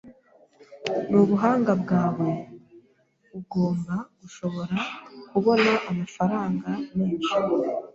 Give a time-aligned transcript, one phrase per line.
[1.09, 2.29] Nubuhanga bwawe,
[3.37, 4.77] ugomba gushobora
[5.29, 7.33] kubona amafaranga menshi.